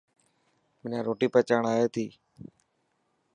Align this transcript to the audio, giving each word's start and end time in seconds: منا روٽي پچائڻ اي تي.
منا 0.81 0.99
روٽي 1.07 1.27
پچائڻ 1.33 1.63
اي 1.73 1.85
تي. 1.93 2.05